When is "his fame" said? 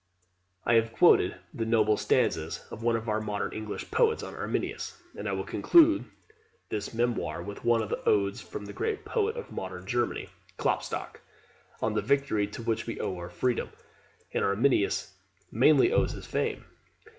16.13-16.65